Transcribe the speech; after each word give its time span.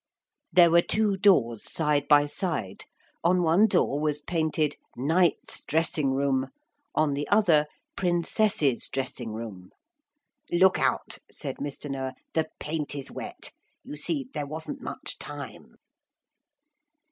There 0.51 0.71
were 0.71 0.81
two 0.81 1.15
doors 1.15 1.61
side 1.61 2.07
by 2.07 2.25
side. 2.25 2.85
On 3.23 3.43
one 3.43 3.67
door 3.67 3.99
was 3.99 4.19
painted 4.19 4.75
'Knight's 4.97 5.61
dressing 5.61 6.09
room,' 6.11 6.47
on 6.95 7.13
the 7.13 7.27
other 7.27 7.67
'Princess's 7.95 8.89
dressing 8.89 9.31
room.' 9.31 9.69
'Look 10.51 10.79
out,' 10.79 11.19
said 11.29 11.57
Mr. 11.57 11.87
Noah; 11.87 12.15
'the 12.33 12.49
paint 12.59 12.95
is 12.95 13.11
wet. 13.11 13.51
You 13.83 13.95
see 13.95 14.27
there 14.33 14.47
wasn't 14.47 14.81
much 14.81 15.19
time.' 15.19 15.75